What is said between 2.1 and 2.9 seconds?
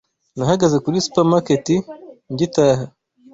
ngitaha.